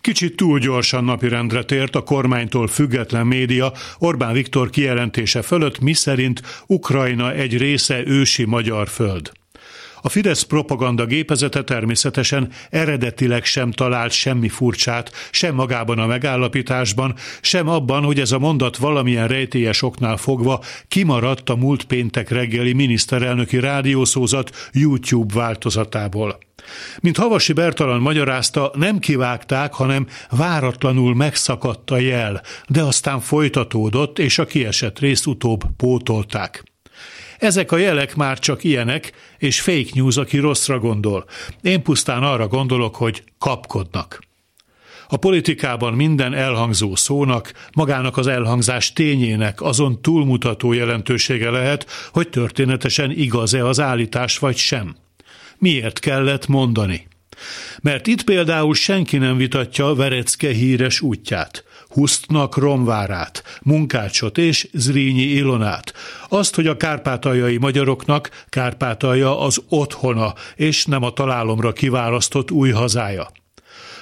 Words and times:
Kicsit 0.00 0.36
túl 0.36 0.58
gyorsan 0.58 1.04
napirendre 1.04 1.62
tért 1.62 1.96
a 1.96 2.02
kormánytól 2.02 2.66
független 2.66 3.26
média 3.26 3.72
Orbán 3.98 4.32
Viktor 4.32 4.70
kijelentése 4.70 5.42
fölött, 5.42 5.80
miszerint 5.80 6.42
Ukrajna 6.66 7.32
egy 7.32 7.58
része 7.58 8.06
ősi 8.06 8.44
magyar 8.44 8.88
föld. 8.88 9.32
A 10.02 10.08
Fidesz 10.08 10.42
propaganda 10.42 11.06
gépezete 11.06 11.62
természetesen 11.62 12.48
eredetileg 12.70 13.44
sem 13.44 13.70
talált 13.70 14.12
semmi 14.12 14.48
furcsát, 14.48 15.12
sem 15.30 15.54
magában 15.54 15.98
a 15.98 16.06
megállapításban, 16.06 17.14
sem 17.40 17.68
abban, 17.68 18.04
hogy 18.04 18.20
ez 18.20 18.32
a 18.32 18.38
mondat 18.38 18.76
valamilyen 18.76 19.28
rejtélyes 19.28 19.82
oknál 19.82 20.16
fogva 20.16 20.62
kimaradt 20.88 21.50
a 21.50 21.56
múlt 21.56 21.84
péntek 21.84 22.30
reggeli 22.30 22.72
miniszterelnöki 22.72 23.58
rádiószózat 23.58 24.50
YouTube 24.72 25.34
változatából. 25.34 26.38
Mint 27.00 27.16
Havasi 27.16 27.52
Bertalan 27.52 28.00
magyarázta, 28.00 28.70
nem 28.74 28.98
kivágták, 28.98 29.72
hanem 29.74 30.06
váratlanul 30.30 31.14
megszakadt 31.14 31.90
a 31.90 31.98
jel, 31.98 32.42
de 32.68 32.82
aztán 32.82 33.20
folytatódott, 33.20 34.18
és 34.18 34.38
a 34.38 34.44
kiesett 34.44 34.98
részt 34.98 35.26
utóbb 35.26 35.62
pótolták. 35.76 36.69
Ezek 37.38 37.72
a 37.72 37.76
jelek 37.76 38.16
már 38.16 38.38
csak 38.38 38.64
ilyenek, 38.64 39.12
és 39.38 39.60
fake 39.60 39.90
news, 39.94 40.16
aki 40.16 40.38
rosszra 40.38 40.78
gondol. 40.78 41.24
Én 41.62 41.82
pusztán 41.82 42.22
arra 42.22 42.48
gondolok, 42.48 42.96
hogy 42.96 43.22
kapkodnak. 43.38 44.28
A 45.12 45.16
politikában 45.16 45.92
minden 45.92 46.34
elhangzó 46.34 46.96
szónak, 46.96 47.52
magának 47.72 48.16
az 48.16 48.26
elhangzás 48.26 48.92
tényének 48.92 49.62
azon 49.62 50.02
túlmutató 50.02 50.72
jelentősége 50.72 51.50
lehet, 51.50 51.86
hogy 52.12 52.28
történetesen 52.28 53.10
igaz-e 53.10 53.66
az 53.66 53.80
állítás 53.80 54.38
vagy 54.38 54.56
sem. 54.56 54.96
Miért 55.58 55.98
kellett 55.98 56.46
mondani? 56.46 57.08
Mert 57.80 58.06
itt 58.06 58.22
például 58.22 58.74
senki 58.74 59.16
nem 59.16 59.36
vitatja 59.36 59.94
Verecke 59.94 60.48
híres 60.48 61.00
útját, 61.00 61.64
Husztnak 61.90 62.56
Romvárát, 62.56 63.42
Munkácsot 63.62 64.38
és 64.38 64.68
Zrínyi 64.72 65.22
Ilonát. 65.22 65.92
Azt, 66.28 66.54
hogy 66.54 66.66
a 66.66 66.76
kárpátaljai 66.76 67.56
magyaroknak 67.56 68.44
Kárpátalja 68.48 69.40
az 69.40 69.62
otthona, 69.68 70.34
és 70.54 70.84
nem 70.84 71.02
a 71.02 71.12
találomra 71.12 71.72
kiválasztott 71.72 72.50
új 72.50 72.70
hazája. 72.70 73.30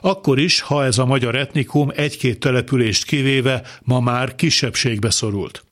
Akkor 0.00 0.38
is, 0.38 0.60
ha 0.60 0.84
ez 0.84 0.98
a 0.98 1.06
magyar 1.06 1.34
etnikum 1.34 1.90
egy-két 1.94 2.40
települést 2.40 3.04
kivéve 3.04 3.62
ma 3.82 4.00
már 4.00 4.34
kisebbségbe 4.34 5.10
szorult. 5.10 5.64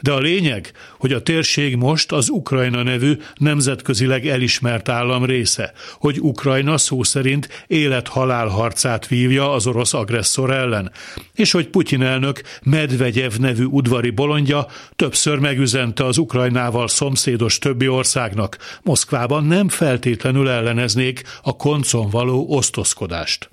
De 0.00 0.12
a 0.12 0.18
lényeg, 0.18 0.72
hogy 0.98 1.12
a 1.12 1.22
térség 1.22 1.76
most 1.76 2.12
az 2.12 2.28
Ukrajna 2.28 2.82
nevű 2.82 3.16
nemzetközileg 3.34 4.26
elismert 4.26 4.88
állam 4.88 5.24
része, 5.24 5.72
hogy 5.98 6.20
Ukrajna 6.20 6.78
szó 6.78 7.02
szerint 7.02 7.64
élet-halál 7.66 8.46
harcát 8.46 9.06
vívja 9.06 9.52
az 9.52 9.66
orosz 9.66 9.94
agresszor 9.94 10.50
ellen, 10.50 10.92
és 11.34 11.50
hogy 11.50 11.68
Putyin 11.68 12.02
elnök 12.02 12.40
Medvegyev 12.62 13.32
nevű 13.38 13.64
udvari 13.64 14.10
bolondja 14.10 14.66
többször 14.96 15.38
megüzente 15.38 16.04
az 16.04 16.18
Ukrajnával 16.18 16.88
szomszédos 16.88 17.58
többi 17.58 17.88
országnak, 17.88 18.58
Moszkvában 18.82 19.44
nem 19.44 19.68
feltétlenül 19.68 20.48
elleneznék 20.48 21.22
a 21.42 21.56
koncon 21.56 22.10
való 22.10 22.46
osztozkodást. 22.48 23.50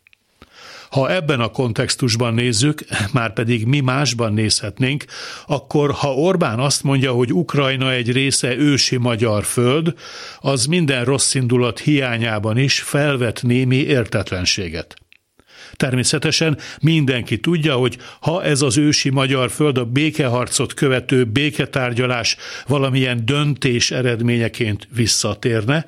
Ha 0.89 1.11
ebben 1.11 1.39
a 1.39 1.47
kontextusban 1.47 2.33
nézzük, 2.33 2.83
már 3.13 3.33
pedig 3.33 3.65
mi 3.65 3.79
másban 3.79 4.33
nézhetnénk, 4.33 5.05
akkor 5.45 5.91
ha 5.91 6.13
Orbán 6.13 6.59
azt 6.59 6.83
mondja, 6.83 7.11
hogy 7.11 7.33
Ukrajna 7.33 7.91
egy 7.91 8.11
része 8.11 8.55
ősi 8.55 8.97
magyar 8.97 9.43
föld, 9.43 9.93
az 10.39 10.65
minden 10.65 11.05
rossz 11.05 11.33
indulat 11.33 11.79
hiányában 11.79 12.57
is 12.57 12.79
felvet 12.79 13.41
némi 13.43 13.75
értetlenséget. 13.75 14.95
Természetesen 15.77 16.57
mindenki 16.81 17.39
tudja, 17.39 17.75
hogy 17.75 17.97
ha 18.19 18.43
ez 18.43 18.61
az 18.61 18.77
ősi 18.77 19.09
magyar 19.09 19.51
föld 19.51 19.77
a 19.77 19.85
békeharcot 19.85 20.73
követő 20.73 21.23
béketárgyalás 21.23 22.37
valamilyen 22.67 23.25
döntés 23.25 23.91
eredményeként 23.91 24.87
visszatérne, 24.93 25.85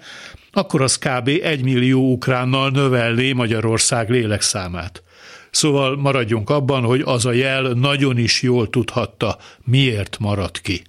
akkor 0.52 0.82
az 0.82 0.98
kb. 0.98 1.28
egy 1.44 1.64
millió 1.64 2.12
ukránnal 2.12 2.70
növelné 2.70 3.32
Magyarország 3.32 4.10
lélekszámát. 4.10 5.04
Szóval 5.52 5.98
maradjunk 5.98 6.50
abban, 6.50 6.84
hogy 6.84 7.02
az 7.06 7.26
a 7.26 7.32
jel 7.32 7.62
nagyon 7.62 8.18
is 8.18 8.42
jól 8.42 8.70
tudhatta, 8.70 9.38
miért 9.64 10.18
maradt 10.20 10.62
ki. 10.62 10.82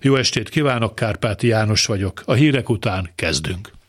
Jó 0.00 0.16
estét 0.16 0.48
kívánok, 0.48 0.94
Kárpáti 0.94 1.46
János 1.46 1.86
vagyok. 1.86 2.22
A 2.24 2.32
hírek 2.32 2.68
után 2.68 3.10
kezdünk. 3.14 3.74